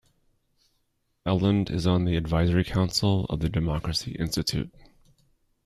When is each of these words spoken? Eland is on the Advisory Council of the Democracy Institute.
Eland 1.27 1.69
is 1.69 1.85
on 1.85 2.05
the 2.05 2.15
Advisory 2.15 2.63
Council 2.63 3.25
of 3.25 3.39
the 3.39 3.49
Democracy 3.49 4.13
Institute. 4.17 4.73